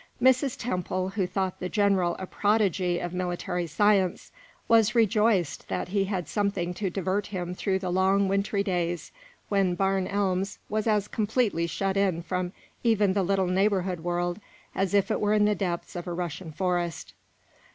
[0.19, 0.57] Mrs.
[0.57, 4.31] Temple, who thought the general a prodigy of military science,
[4.67, 9.11] was rejoiced that he had something to divert him through the long wintry days,
[9.49, 12.51] when Barn Elms was as completely shut in from
[12.83, 14.39] even the little neighborhood world
[14.73, 17.13] as if it were in the depths of a Russian forest.